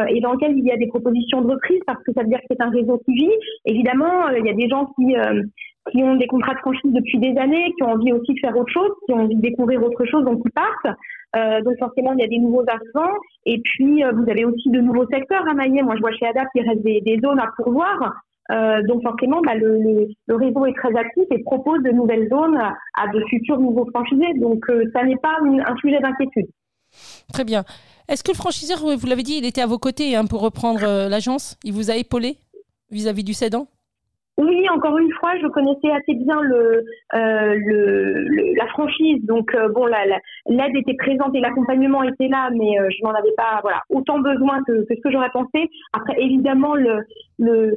et 0.10 0.20
dans 0.22 0.34
lequel 0.34 0.58
il 0.58 0.66
y 0.66 0.72
a 0.72 0.78
des 0.78 0.88
propositions 0.88 1.42
de 1.42 1.52
reprise 1.52 1.80
parce 1.86 2.02
que 2.04 2.12
ça 2.14 2.24
veut 2.24 2.30
dire 2.30 2.40
que 2.40 2.48
c'est 2.50 2.62
un 2.62 2.72
réseau 2.72 3.00
qui 3.06 3.14
vit. 3.14 3.32
Évidemment, 3.66 4.28
il 4.30 4.44
y 4.44 4.50
a 4.50 4.54
des 4.54 4.68
gens 4.68 4.88
qui 4.96 5.14
qui 5.92 6.04
ont 6.04 6.16
des 6.16 6.28
contrats 6.28 6.54
de 6.54 6.60
franchise 6.60 6.92
depuis 6.92 7.20
des 7.20 7.38
années, 7.38 7.74
qui 7.78 7.84
ont 7.84 7.92
envie 7.92 8.12
aussi 8.12 8.34
de 8.34 8.40
faire 8.40 8.56
autre 8.58 8.72
chose, 8.72 8.92
qui 9.06 9.14
ont 9.14 9.22
envie 9.22 9.36
de 9.36 9.42
découvrir 9.42 9.84
autre 9.84 10.06
chose, 10.06 10.24
donc 10.24 10.42
ils 10.46 10.52
partent. 10.52 10.98
Euh, 11.36 11.62
donc 11.62 11.78
forcément, 11.78 12.14
il 12.14 12.20
y 12.20 12.24
a 12.24 12.28
des 12.28 12.40
nouveaux 12.40 12.64
arrivants. 12.68 13.14
Et 13.46 13.60
puis, 13.60 14.04
euh, 14.04 14.12
vous 14.12 14.30
avez 14.30 14.46
aussi 14.46 14.70
de 14.70 14.80
nouveaux 14.80 15.08
secteurs 15.08 15.48
à 15.48 15.54
mailler. 15.54 15.82
Moi, 15.84 15.96
je 15.96 16.02
vois 16.02 16.12
chez 16.12 16.26
ADAP, 16.26 16.48
il 16.56 16.68
reste 16.68 16.84
des, 16.84 17.20
zones 17.24 17.40
à 17.40 17.50
pourvoir. 17.58 18.14
Euh, 18.50 18.82
donc 18.84 19.04
forcément, 19.04 19.42
bah, 19.42 19.56
le, 19.56 20.08
réseau 20.30 20.66
est 20.66 20.74
très 20.74 20.96
actif 20.96 21.26
et 21.32 21.44
propose 21.44 21.84
de 21.84 21.92
nouvelles 21.92 22.30
zones 22.30 22.58
à, 22.58 23.08
de 23.14 23.22
futurs 23.30 23.60
nouveaux 23.60 23.88
franchisés. 23.94 24.34
Donc 24.40 24.66
ça 24.94 25.04
n'est 25.04 25.18
pas 25.18 25.38
un 25.42 25.76
sujet 25.78 26.00
d'inquiétude. 26.00 26.48
Très 27.34 27.44
bien. 27.44 27.66
Est-ce 28.08 28.24
que 28.24 28.32
le 28.32 28.38
franchiseur, 28.38 28.80
vous 28.80 29.08
l'avez 29.08 29.24
dit, 29.24 29.38
il 29.38 29.46
était 29.46 29.62
à 29.62 29.68
vos 29.68 29.78
côtés 29.78 30.16
hein, 30.16 30.26
pour 30.26 30.40
reprendre 30.40 31.10
l'agence? 31.10 31.58
Il 31.66 31.74
vous 31.74 31.92
a 31.92 31.98
épaulé 31.98 32.38
vis-à-vis 32.90 33.26
du 33.26 33.34
cédant? 33.34 33.68
Oui, 34.38 34.70
encore 34.70 34.98
une 35.00 35.12
fois, 35.14 35.36
je 35.42 35.48
connaissais 35.48 35.90
assez 35.90 36.14
bien 36.14 36.40
le, 36.42 36.84
euh, 37.16 37.56
le, 37.56 38.56
la 38.56 38.68
franchise, 38.68 39.26
donc 39.26 39.54
euh, 39.56 39.68
bon, 39.70 39.88
l'aide 39.88 40.22
la, 40.46 40.68
était 40.68 40.94
présente 40.94 41.34
et 41.34 41.40
l'accompagnement 41.40 42.04
était 42.04 42.28
là, 42.28 42.50
mais 42.52 42.80
euh, 42.80 42.88
je 42.92 43.04
n'en 43.04 43.14
avais 43.16 43.34
pas, 43.36 43.60
voilà, 43.64 43.82
autant 43.90 44.20
besoin 44.20 44.62
que, 44.68 44.86
ce 44.88 45.02
que 45.02 45.12
j'aurais 45.12 45.32
pensé. 45.32 45.70
Après, 45.92 46.14
évidemment, 46.22 46.76
le, 46.76 47.00
le, 47.40 47.76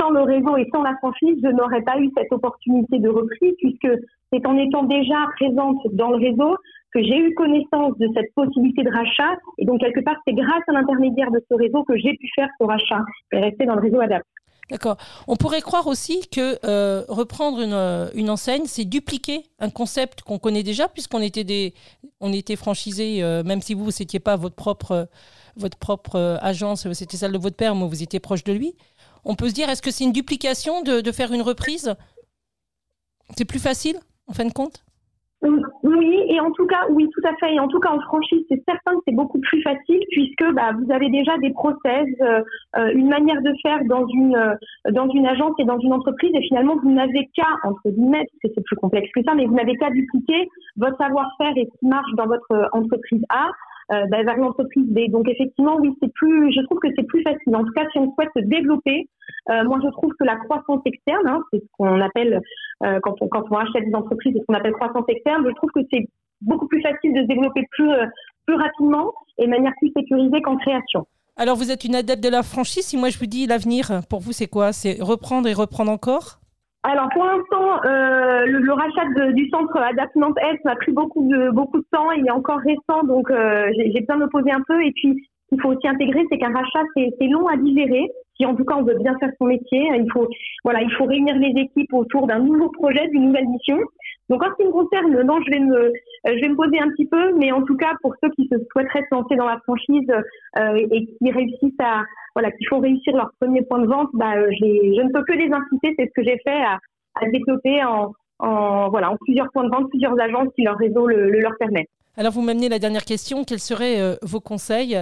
sans 0.00 0.08
le 0.08 0.22
réseau 0.22 0.56
et 0.56 0.66
sans 0.72 0.82
la 0.82 0.96
franchise, 0.96 1.38
je 1.44 1.50
n'aurais 1.50 1.82
pas 1.82 1.98
eu 1.98 2.10
cette 2.16 2.32
opportunité 2.32 2.98
de 2.98 3.10
reprise, 3.10 3.54
puisque 3.58 3.88
c'est 4.32 4.46
en 4.46 4.56
étant 4.56 4.84
déjà 4.84 5.26
présente 5.36 5.78
dans 5.92 6.12
le 6.12 6.16
réseau 6.16 6.56
que 6.94 7.02
j'ai 7.02 7.18
eu 7.18 7.34
connaissance 7.34 7.98
de 7.98 8.08
cette 8.14 8.32
possibilité 8.34 8.84
de 8.84 8.90
rachat, 8.90 9.36
et 9.58 9.66
donc 9.66 9.80
quelque 9.80 10.00
part, 10.00 10.16
c'est 10.26 10.32
grâce 10.32 10.62
à 10.66 10.72
l'intermédiaire 10.72 11.30
de 11.30 11.40
ce 11.50 11.54
réseau 11.56 11.84
que 11.84 11.96
j'ai 11.98 12.14
pu 12.14 12.26
faire 12.34 12.48
ce 12.58 12.64
rachat 12.64 13.02
et 13.32 13.40
rester 13.40 13.66
dans 13.66 13.74
le 13.74 13.82
réseau 13.82 14.00
ADAPT. 14.00 14.24
D'accord. 14.70 14.96
On 15.26 15.36
pourrait 15.36 15.60
croire 15.60 15.86
aussi 15.86 16.26
que 16.28 16.58
euh, 16.64 17.04
reprendre 17.08 17.60
une, 17.60 17.74
euh, 17.74 18.10
une 18.14 18.30
enseigne, 18.30 18.64
c'est 18.66 18.86
dupliquer 18.86 19.46
un 19.58 19.68
concept 19.68 20.22
qu'on 20.22 20.38
connaît 20.38 20.62
déjà, 20.62 20.88
puisqu'on 20.88 21.20
était 21.20 21.44
des, 21.44 21.74
on 22.20 22.32
était 22.32 22.56
franchisé, 22.56 23.22
euh, 23.22 23.42
même 23.42 23.60
si 23.60 23.74
vous, 23.74 23.86
n'étiez 23.86 24.20
pas 24.20 24.36
votre 24.36 24.54
propre, 24.54 25.08
votre 25.56 25.76
propre 25.76 26.38
agence, 26.40 26.90
c'était 26.94 27.18
celle 27.18 27.32
de 27.32 27.38
votre 27.38 27.56
père, 27.56 27.74
mais 27.74 27.86
vous 27.86 28.02
étiez 28.02 28.20
proche 28.20 28.44
de 28.44 28.52
lui. 28.52 28.74
On 29.26 29.34
peut 29.34 29.48
se 29.48 29.54
dire, 29.54 29.68
est-ce 29.68 29.82
que 29.82 29.90
c'est 29.90 30.04
une 30.04 30.12
duplication 30.12 30.82
de 30.82 31.12
faire 31.12 31.32
une 31.32 31.42
reprise? 31.42 31.94
C'est 33.36 33.44
plus 33.44 33.58
facile, 33.58 33.98
en 34.26 34.32
fin 34.32 34.44
de 34.44 34.52
compte? 34.52 34.83
Oui, 35.42 36.24
et 36.28 36.40
en 36.40 36.50
tout 36.52 36.66
cas, 36.66 36.86
oui, 36.88 37.08
tout 37.12 37.28
à 37.28 37.34
fait. 37.36 37.54
Et 37.54 37.60
en 37.60 37.68
tout 37.68 37.78
cas, 37.78 37.90
en 37.90 38.00
franchise, 38.00 38.44
c'est 38.48 38.62
certain 38.66 38.92
que 38.92 39.02
c'est 39.06 39.14
beaucoup 39.14 39.38
plus 39.40 39.60
facile 39.62 40.00
puisque 40.10 40.44
bah, 40.54 40.72
vous 40.72 40.90
avez 40.90 41.10
déjà 41.10 41.36
des 41.38 41.50
process, 41.50 42.08
euh, 42.22 42.40
euh, 42.78 42.92
une 42.94 43.08
manière 43.08 43.42
de 43.42 43.52
faire 43.62 43.84
dans 43.84 44.06
une 44.06 44.36
euh, 44.36 44.54
dans 44.90 45.08
une 45.10 45.26
agence 45.26 45.52
et 45.58 45.64
dans 45.64 45.78
une 45.78 45.92
entreprise. 45.92 46.32
Et 46.34 46.42
finalement, 46.42 46.76
vous 46.82 46.90
n'avez 46.90 47.28
qu'à 47.34 47.48
entre 47.64 47.90
guillemets, 47.90 48.24
parce 48.24 48.38
que 48.42 48.48
c'est 48.54 48.64
plus 48.64 48.76
complexe 48.76 49.10
que 49.14 49.22
ça, 49.22 49.34
mais 49.34 49.44
vous 49.44 49.54
n'avez 49.54 49.76
qu'à 49.76 49.90
dupliquer 49.90 50.48
votre 50.76 50.96
savoir-faire 50.96 51.52
et 51.56 51.68
ce 51.70 51.78
qui 51.78 51.86
marche 51.86 52.12
dans 52.16 52.26
votre 52.26 52.70
entreprise 52.72 53.22
A 53.28 53.50
euh, 53.92 54.06
bah, 54.10 54.22
vers 54.22 54.36
l'entreprise 54.38 54.86
B. 54.88 55.10
Donc 55.10 55.28
effectivement, 55.28 55.76
oui, 55.76 55.94
c'est 56.00 56.12
plus, 56.14 56.50
je 56.52 56.62
trouve 56.62 56.78
que 56.78 56.88
c'est 56.96 57.06
plus 57.06 57.22
facile. 57.22 57.54
En 57.54 57.64
tout 57.64 57.72
cas, 57.72 57.84
si 57.92 57.98
on 57.98 58.14
souhaite 58.14 58.30
se 58.34 58.40
développer, 58.40 59.08
euh, 59.50 59.64
moi 59.64 59.78
je 59.84 59.90
trouve 59.90 60.10
que 60.18 60.24
la 60.24 60.36
croissance 60.36 60.80
externe, 60.86 61.26
hein, 61.26 61.42
c'est 61.52 61.58
ce 61.58 61.66
qu'on 61.76 62.00
appelle 62.00 62.40
euh, 62.82 62.98
quand 63.02 63.14
on 63.20 63.28
quand 63.28 63.44
on 63.50 63.56
achète 63.56 63.86
des 63.86 63.94
entreprises, 63.94 64.32
c'est 64.34 64.40
ce 64.40 64.46
qu'on 64.46 64.54
appelle 64.54 64.72
croissance 64.72 65.04
externe. 65.08 65.44
Je 65.46 65.54
trouve 65.54 65.70
que 65.70 65.80
c'est 65.92 66.06
beaucoup 66.40 66.66
plus 66.66 66.82
facile 66.82 67.14
de 67.14 67.22
se 67.22 67.26
développer 67.26 67.62
plus 67.70 67.90
euh, 67.90 68.06
plus 68.46 68.56
rapidement 68.56 69.12
et 69.38 69.46
de 69.46 69.50
manière 69.50 69.72
plus 69.78 69.92
sécurisée 69.96 70.40
qu'en 70.42 70.56
création. 70.56 71.06
Alors 71.36 71.56
vous 71.56 71.70
êtes 71.70 71.84
une 71.84 71.94
adepte 71.94 72.22
de 72.22 72.28
la 72.28 72.42
franchise. 72.42 72.86
Si 72.86 72.96
moi 72.96 73.08
je 73.08 73.18
vous 73.18 73.26
dis 73.26 73.46
l'avenir, 73.46 74.02
pour 74.08 74.20
vous 74.20 74.32
c'est 74.32 74.46
quoi? 74.46 74.72
C'est 74.72 74.98
reprendre 75.00 75.48
et 75.48 75.52
reprendre 75.52 75.90
encore? 75.90 76.40
Alors 76.84 77.08
pour 77.14 77.24
l'instant, 77.24 77.82
euh, 77.86 78.44
le, 78.44 78.58
le, 78.58 78.72
rachat 78.74 79.06
de, 79.16 79.32
du 79.32 79.48
centre 79.48 79.74
Adapt 79.78 80.14
Nantes 80.16 80.36
Est 80.36 80.62
m'a 80.66 80.76
pris 80.76 80.92
beaucoup 80.92 81.26
de 81.26 81.50
beaucoup 81.50 81.78
de 81.78 81.86
temps. 81.90 82.12
Il 82.12 82.26
est 82.26 82.30
encore 82.30 82.58
récent, 82.58 83.02
donc 83.04 83.30
euh, 83.30 83.70
j'ai 83.74 84.00
besoin 84.00 84.16
de 84.16 84.24
me 84.24 84.28
poser 84.28 84.52
un 84.52 84.60
peu. 84.68 84.84
Et 84.84 84.92
puis, 84.92 85.26
il 85.50 85.60
faut 85.62 85.70
aussi 85.70 85.88
intégrer, 85.88 86.26
c'est 86.30 86.36
qu'un 86.36 86.52
rachat 86.52 86.84
c'est 86.94 87.26
long 87.26 87.48
à 87.48 87.56
digérer. 87.56 88.10
Si 88.36 88.44
en 88.46 88.54
tout 88.54 88.64
cas 88.64 88.76
on 88.76 88.82
veut 88.84 88.98
bien 88.98 89.16
faire 89.18 89.30
son 89.38 89.46
métier, 89.46 89.88
il 89.94 90.10
faut 90.12 90.28
voilà, 90.64 90.82
il 90.82 90.90
faut 90.92 91.04
réunir 91.04 91.36
les 91.36 91.60
équipes 91.60 91.92
autour 91.92 92.26
d'un 92.26 92.40
nouveau 92.40 92.68
projet, 92.70 93.08
d'une 93.08 93.26
nouvelle 93.26 93.48
mission. 93.48 93.78
Donc 94.28 94.42
en 94.42 94.50
ce 94.50 94.56
qui 94.56 94.66
me 94.66 94.72
concerne, 94.72 95.22
non, 95.22 95.38
je 95.44 95.50
vais 95.50 95.60
me 95.60 95.76
euh, 95.76 95.90
je 96.24 96.40
vais 96.40 96.48
me 96.48 96.56
poser 96.56 96.78
un 96.80 96.88
petit 96.88 97.06
peu, 97.06 97.34
mais 97.38 97.52
en 97.52 97.62
tout 97.62 97.76
cas 97.76 97.92
pour 98.02 98.14
ceux 98.22 98.30
qui 98.30 98.48
se 98.50 98.56
souhaiteraient 98.72 99.04
se 99.10 99.14
lancer 99.14 99.36
dans 99.36 99.46
la 99.46 99.58
franchise 99.60 100.10
euh, 100.58 100.86
et 100.90 101.06
qui 101.06 101.30
réussissent 101.30 101.80
à 101.80 102.02
voilà, 102.34 102.50
qu'il 102.50 102.66
faut 102.68 102.78
réussir 102.78 103.14
leur 103.16 103.30
premier 103.40 103.62
point 103.62 103.78
de 103.78 103.86
vente, 103.86 104.08
bah, 104.14 104.36
euh, 104.36 104.48
je 104.50 105.02
ne 105.02 105.12
peux 105.12 105.22
que 105.22 105.32
les 105.32 105.52
inciter, 105.52 105.94
c'est 105.96 106.06
ce 106.06 106.12
que 106.14 106.24
j'ai 106.24 106.38
fait 106.44 106.62
à, 106.62 106.78
à 107.14 107.26
développer 107.30 107.84
en, 107.84 108.12
en, 108.40 108.88
voilà, 108.90 109.12
en 109.12 109.16
plusieurs 109.16 109.50
points 109.52 109.64
de 109.64 109.70
vente, 109.70 109.88
plusieurs 109.90 110.18
agences 110.20 110.48
si 110.56 110.64
leur 110.64 110.76
réseau 110.76 111.06
le, 111.06 111.30
le 111.30 111.40
leur 111.40 111.56
permet. 111.58 111.86
Alors 112.16 112.32
vous 112.32 112.42
m'amenez 112.42 112.68
la 112.68 112.78
dernière 112.78 113.04
question, 113.04 113.44
quels 113.44 113.58
seraient 113.58 114.00
euh, 114.00 114.14
vos 114.22 114.40
conseils, 114.40 114.96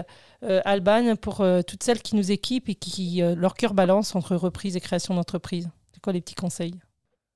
euh, 0.44 0.60
Alban, 0.64 1.14
pour 1.20 1.42
euh, 1.42 1.60
toutes 1.66 1.82
celles 1.82 2.00
qui 2.00 2.16
nous 2.16 2.32
équipent 2.32 2.68
et 2.68 2.74
qui 2.74 3.22
leur 3.36 3.54
cœur 3.54 3.74
balance 3.74 4.16
entre 4.16 4.34
reprise 4.34 4.76
et 4.76 4.80
création 4.80 5.14
d'entreprise? 5.14 5.70
C'est 5.92 6.02
quoi 6.02 6.12
les 6.12 6.20
petits 6.20 6.34
conseils? 6.34 6.74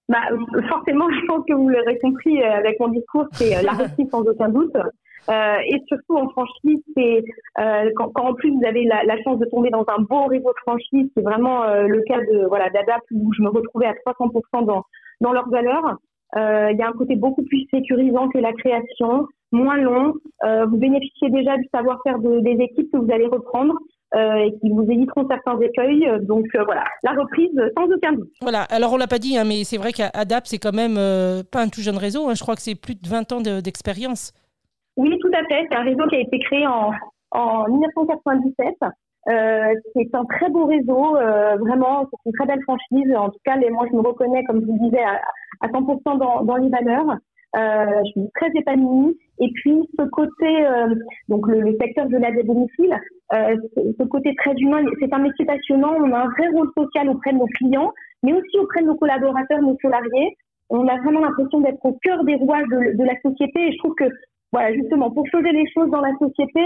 Bah, 0.09 0.23
Forcément, 0.69 1.11
je 1.21 1.27
pense 1.27 1.45
que 1.47 1.53
vous 1.53 1.69
l'aurez 1.69 1.99
compris 1.99 2.43
avec 2.43 2.81
mon 2.81 2.89
discours, 2.89 3.27
c'est 3.33 3.63
la 3.63 3.73
reprise 3.85 4.09
sans 4.11 4.23
aucun 4.23 4.49
doute. 4.49 4.77
Euh, 5.29 5.57
et 5.67 5.83
surtout 5.89 6.17
en 6.17 6.29
franchise, 6.31 6.81
c'est 6.97 7.25
euh, 7.59 7.91
quand, 7.97 8.11
quand, 8.15 8.29
en 8.29 8.35
plus 8.35 8.51
vous 8.53 8.65
avez 8.65 8.85
la, 8.85 9.03
la, 9.05 9.21
chance 9.23 9.39
de 9.39 9.47
tomber 9.47 9.71
dans 9.71 9.85
un 9.89 10.03
beau 10.03 10.27
réseau 10.27 10.51
de 10.51 10.61
franchise, 10.63 11.11
c'est 11.17 11.23
vraiment 11.23 11.65
euh, 11.65 11.87
le 11.89 12.01
cas 12.03 12.21
de 12.21 12.47
voilà 12.47 12.71
d'Adap 12.71 13.01
où 13.11 13.33
je 13.33 13.43
me 13.43 13.49
retrouvais 13.49 13.87
à 13.87 13.95
300% 13.95 14.65
dans 14.67 14.85
dans 15.21 15.33
leurs 15.33 15.49
valeurs. 15.49 15.97
Euh, 16.37 16.71
il 16.73 16.79
y 16.79 16.83
a 16.83 16.89
un 16.89 16.93
côté 16.93 17.17
beaucoup 17.17 17.43
plus 17.45 17.67
sécurisant 17.71 18.29
que 18.29 18.39
la 18.39 18.53
création, 18.53 19.27
moins 19.53 19.77
long. 19.77 20.15
Euh, 20.45 20.67
vous 20.67 20.77
bénéficiez 20.77 21.31
déjà 21.31 21.57
du 21.57 21.69
savoir-faire 21.73 22.19
de, 22.19 22.41
des 22.41 22.63
équipes 22.63 22.91
que 22.93 22.99
vous 22.99 23.13
allez 23.13 23.27
reprendre. 23.27 23.75
et 24.15 24.53
qui 24.61 24.71
vous 24.71 24.87
éviteront 24.89 25.27
certains 25.29 25.59
écueils. 25.61 26.07
Donc 26.23 26.47
voilà, 26.65 26.85
la 27.03 27.13
reprise 27.13 27.51
sans 27.77 27.85
aucun 27.85 28.13
doute. 28.13 28.31
Voilà, 28.41 28.63
alors 28.71 28.93
on 28.93 28.97
l'a 28.97 29.09
pas 29.09 29.19
dit, 29.19 29.37
hein, 29.37 29.45
mais 29.45 29.65
c'est 29.65 29.77
vrai 29.77 29.93
qu'Adap, 29.93 30.47
c'est 30.47 30.59
quand 30.59 30.75
même 30.75 30.97
pas 31.53 31.61
un 31.61 31.69
tout 31.69 31.83
jeune 31.83 31.99
réseau. 31.99 32.29
Hein. 32.29 32.35
je 32.35 32.43
crois 32.43 32.55
que 32.55 32.63
c'est 32.63 32.81
plus 32.81 32.95
de 32.95 33.07
20 33.07 33.33
ans 33.33 33.41
d'expérience. 33.41 34.33
Oui, 34.97 35.11
tout 35.21 35.31
à 35.35 35.45
fait. 35.45 35.67
C'est 35.71 35.77
un 35.77 35.83
réseau 35.83 36.07
qui 36.09 36.17
a 36.17 36.21
été 36.21 36.39
créé 36.39 36.67
en, 36.67 36.93
en 37.33 37.69
1997. 37.69 38.75
Euh, 39.29 39.75
c'est 39.95 40.15
un 40.15 40.25
très 40.25 40.49
beau 40.51 40.67
réseau, 40.67 41.17
euh, 41.17 41.57
vraiment, 41.57 42.09
c'est 42.11 42.31
une 42.31 42.33
très 42.33 42.47
belle 42.47 42.63
franchise. 42.63 43.15
En 43.17 43.31
tout 43.31 43.41
cas, 43.45 43.57
les, 43.57 43.71
moi, 43.71 43.87
je 43.91 43.97
me 43.97 44.01
reconnais, 44.01 44.45
comme 44.45 44.61
je 44.61 44.67
vous 44.67 44.79
disais, 44.79 45.03
à, 45.03 45.21
à 45.61 45.69
100% 45.69 46.19
dans, 46.19 46.45
dans 46.45 46.57
les 46.57 46.69
valeurs. 46.69 47.17
Euh, 47.57 48.03
je 48.05 48.11
suis 48.11 48.31
très 48.35 48.51
épanouie. 48.55 49.17
Et 49.41 49.51
puis, 49.55 49.89
ce 49.99 50.05
côté, 50.09 50.67
euh, 50.67 50.95
donc 51.29 51.47
le, 51.49 51.61
le, 51.61 51.77
secteur 51.81 52.07
de 52.07 52.17
l'aide 52.17 52.39
à 52.39 52.43
domicile, 52.43 52.97
euh, 53.33 53.57
ce 53.99 54.05
côté 54.05 54.35
très 54.37 54.53
humain, 54.55 54.85
c'est 55.01 55.13
un 55.13 55.19
métier 55.19 55.45
passionnant. 55.45 55.95
On 55.99 56.13
a 56.13 56.19
un 56.19 56.29
vrai 56.29 56.49
rôle 56.55 56.71
social 56.77 57.09
auprès 57.09 57.33
de 57.33 57.39
nos 57.39 57.47
clients, 57.47 57.93
mais 58.23 58.33
aussi 58.33 58.59
auprès 58.59 58.83
de 58.83 58.87
nos 58.87 58.97
collaborateurs, 58.97 59.63
nos 59.63 59.77
salariés. 59.81 60.37
On 60.69 60.87
a 60.89 60.99
vraiment 61.01 61.21
l'impression 61.21 61.61
d'être 61.61 61.85
au 61.85 61.93
cœur 62.03 62.25
des 62.25 62.35
rouages 62.35 62.69
de, 62.69 62.97
de 62.97 63.05
la 63.05 63.15
société. 63.23 63.69
Et 63.69 63.73
je 63.73 63.79
trouve 63.79 63.95
que 63.95 64.09
voilà, 64.53 64.75
justement, 64.75 65.11
pour 65.11 65.27
changer 65.29 65.53
les 65.53 65.67
choses 65.73 65.91
dans 65.91 66.01
la 66.01 66.13
société, 66.19 66.61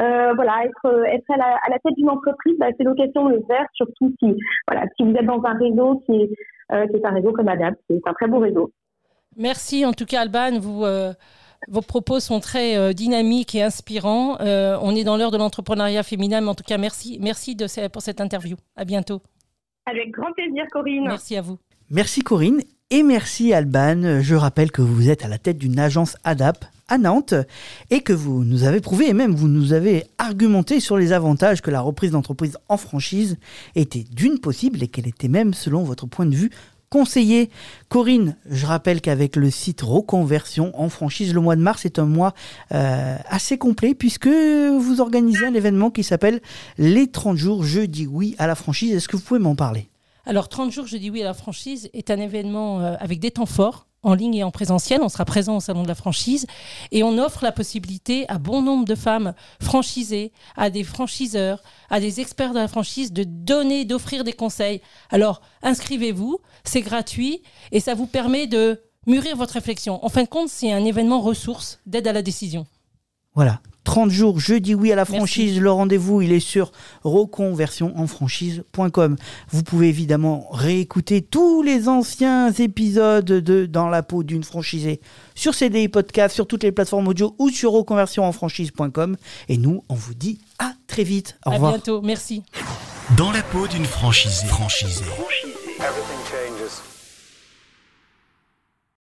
euh, 0.00 0.32
voilà, 0.34 0.64
être, 0.64 1.04
être 1.06 1.30
à, 1.30 1.36
la, 1.36 1.56
à 1.62 1.70
la 1.70 1.78
tête 1.78 1.94
d'une 1.96 2.10
entreprise, 2.10 2.56
bah, 2.58 2.66
c'est 2.76 2.84
l'occasion 2.84 3.28
de 3.28 3.34
le 3.34 3.42
faire, 3.46 3.66
surtout 3.74 4.12
si, 4.18 4.34
voilà, 4.66 4.86
si 4.96 5.04
vous 5.04 5.14
êtes 5.14 5.26
dans 5.26 5.42
un 5.44 5.54
réseau 5.54 6.02
qui 6.06 6.12
est, 6.12 6.30
euh, 6.72 6.86
qui 6.86 6.96
est 6.96 7.04
un 7.04 7.10
réseau 7.10 7.32
comme 7.32 7.48
ADAP, 7.48 7.74
c'est 7.88 8.00
un 8.06 8.12
très 8.14 8.26
beau 8.26 8.38
réseau. 8.38 8.72
Merci 9.36 9.86
en 9.86 9.92
tout 9.92 10.04
cas 10.04 10.22
Alban, 10.22 10.58
vous, 10.58 10.84
euh, 10.84 11.12
vos 11.68 11.80
propos 11.82 12.20
sont 12.20 12.40
très 12.40 12.76
euh, 12.76 12.92
dynamiques 12.92 13.54
et 13.54 13.62
inspirants. 13.62 14.38
Euh, 14.40 14.76
on 14.82 14.94
est 14.94 15.04
dans 15.04 15.16
l'heure 15.16 15.30
de 15.30 15.38
l'entrepreneuriat 15.38 16.02
féminin, 16.02 16.40
mais 16.40 16.48
en 16.48 16.54
tout 16.54 16.64
cas 16.64 16.78
merci, 16.78 17.18
merci 17.20 17.54
de, 17.56 17.88
pour 17.88 18.02
cette 18.02 18.20
interview. 18.20 18.56
À 18.76 18.84
bientôt. 18.84 19.22
Avec 19.86 20.10
grand 20.10 20.32
plaisir 20.32 20.64
Corinne. 20.70 21.04
Merci 21.04 21.36
à 21.36 21.42
vous. 21.42 21.58
Merci 21.90 22.22
Corinne 22.22 22.60
et 22.90 23.02
merci 23.02 23.52
Alban. 23.52 24.20
Je 24.20 24.34
rappelle 24.34 24.70
que 24.70 24.82
vous 24.82 25.10
êtes 25.10 25.24
à 25.24 25.28
la 25.28 25.38
tête 25.38 25.58
d'une 25.58 25.78
agence 25.78 26.16
ADAP 26.24 26.64
à 26.88 26.98
Nantes 26.98 27.34
et 27.90 28.00
que 28.00 28.12
vous 28.12 28.44
nous 28.44 28.64
avez 28.64 28.80
prouvé 28.80 29.08
et 29.08 29.12
même 29.12 29.34
vous 29.34 29.48
nous 29.48 29.72
avez 29.72 30.04
argumenté 30.18 30.80
sur 30.80 30.96
les 30.96 31.12
avantages 31.12 31.62
que 31.62 31.70
la 31.70 31.80
reprise 31.80 32.10
d'entreprise 32.10 32.58
en 32.68 32.76
franchise 32.76 33.36
était 33.74 34.04
d'une 34.10 34.38
possible 34.38 34.82
et 34.82 34.88
qu'elle 34.88 35.08
était 35.08 35.28
même, 35.28 35.54
selon 35.54 35.84
votre 35.84 36.06
point 36.06 36.26
de 36.26 36.34
vue, 36.34 36.50
conseillée. 36.92 37.48
Corinne, 37.88 38.36
je 38.50 38.66
rappelle 38.66 39.00
qu'avec 39.00 39.36
le 39.36 39.50
site 39.50 39.80
Reconversion 39.80 40.78
en 40.78 40.90
franchise, 40.90 41.32
le 41.32 41.40
mois 41.40 41.56
de 41.56 41.62
mars 41.62 41.86
est 41.86 41.98
un 41.98 42.04
mois 42.04 42.34
euh, 42.74 43.16
assez 43.26 43.56
complet 43.56 43.94
puisque 43.94 44.28
vous 44.28 45.00
organisez 45.00 45.46
un 45.46 45.54
événement 45.54 45.90
qui 45.90 46.04
s'appelle 46.04 46.42
les 46.76 47.10
30 47.10 47.38
jours 47.38 47.64
Je 47.64 47.80
dis 47.80 48.06
oui 48.06 48.36
à 48.38 48.46
la 48.46 48.54
franchise. 48.54 48.94
Est-ce 48.94 49.08
que 49.08 49.16
vous 49.16 49.22
pouvez 49.22 49.40
m'en 49.40 49.54
parler? 49.56 49.88
Alors, 50.26 50.50
30 50.50 50.70
jours, 50.70 50.86
je 50.86 50.98
dis 50.98 51.10
oui 51.10 51.22
à 51.22 51.24
la 51.24 51.34
franchise 51.34 51.88
est 51.94 52.10
un 52.10 52.18
événement 52.18 52.80
euh, 52.80 52.94
avec 53.00 53.18
des 53.20 53.30
temps 53.30 53.46
forts 53.46 53.86
en 54.02 54.14
ligne 54.14 54.34
et 54.34 54.44
en 54.44 54.50
présentiel. 54.50 55.00
On 55.02 55.08
sera 55.08 55.24
présent 55.24 55.56
au 55.56 55.60
salon 55.60 55.82
de 55.82 55.88
la 55.88 55.94
franchise 55.94 56.46
et 56.90 57.02
on 57.02 57.18
offre 57.18 57.44
la 57.44 57.52
possibilité 57.52 58.28
à 58.28 58.38
bon 58.38 58.62
nombre 58.62 58.84
de 58.84 58.94
femmes 58.94 59.34
franchisées, 59.60 60.32
à 60.56 60.70
des 60.70 60.84
franchiseurs, 60.84 61.62
à 61.90 62.00
des 62.00 62.20
experts 62.20 62.52
de 62.52 62.58
la 62.58 62.68
franchise 62.68 63.12
de 63.12 63.24
donner, 63.24 63.84
d'offrir 63.84 64.24
des 64.24 64.32
conseils. 64.32 64.80
Alors, 65.10 65.40
inscrivez-vous, 65.62 66.38
c'est 66.64 66.82
gratuit 66.82 67.42
et 67.70 67.80
ça 67.80 67.94
vous 67.94 68.06
permet 68.06 68.46
de 68.46 68.80
mûrir 69.06 69.36
votre 69.36 69.54
réflexion. 69.54 70.04
En 70.04 70.08
fin 70.08 70.22
de 70.22 70.28
compte, 70.28 70.48
c'est 70.48 70.72
un 70.72 70.84
événement 70.84 71.20
ressource 71.20 71.80
d'aide 71.86 72.06
à 72.08 72.12
la 72.12 72.22
décision. 72.22 72.66
Voilà. 73.34 73.60
30 73.84 74.10
jours, 74.10 74.38
je 74.38 74.54
dis 74.54 74.74
oui 74.74 74.92
à 74.92 74.96
la 74.96 75.04
franchise. 75.04 75.60
Le 75.60 75.70
rendez-vous, 75.70 76.22
il 76.22 76.32
est 76.32 76.40
sur 76.40 76.72
reconversionenfranchise.com. 77.02 79.16
Vous 79.50 79.62
pouvez 79.64 79.88
évidemment 79.88 80.46
réécouter 80.50 81.20
tous 81.20 81.60
les 81.62 81.88
anciens 81.88 82.52
épisodes 82.52 83.24
de 83.24 83.66
Dans 83.66 83.88
la 83.88 84.04
peau 84.04 84.22
d'une 84.22 84.44
franchisée 84.44 85.00
sur 85.34 85.54
CDI 85.54 85.88
Podcast, 85.88 86.34
sur 86.34 86.46
toutes 86.46 86.62
les 86.62 86.72
plateformes 86.72 87.08
audio 87.08 87.34
ou 87.38 87.50
sur 87.50 87.72
reconversionenfranchise.com. 87.72 89.16
Et 89.48 89.58
nous, 89.58 89.82
on 89.88 89.94
vous 89.94 90.14
dit 90.14 90.38
à 90.58 90.72
très 90.86 91.02
vite. 91.02 91.36
Au 91.44 91.50
revoir. 91.50 91.72
À 91.72 91.74
bientôt. 91.74 92.00
Merci. 92.02 92.44
Dans 93.16 93.32
la 93.32 93.42
peau 93.42 93.66
d'une 93.66 93.84
franchisée. 93.84 94.46
franchisée. 94.46 95.04